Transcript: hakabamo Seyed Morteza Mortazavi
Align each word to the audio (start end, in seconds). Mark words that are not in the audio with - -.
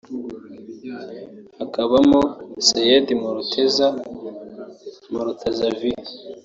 hakabamo 1.59 2.21
Seyed 2.67 3.07
Morteza 3.21 3.87
Mortazavi 5.11 5.91